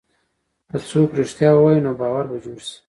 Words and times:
که 0.69 0.77
څوک 0.89 1.09
رښتیا 1.19 1.51
ووایي، 1.53 1.79
نو 1.85 1.91
باور 2.01 2.25
به 2.29 2.37
جوړ 2.45 2.59
شي. 2.67 2.75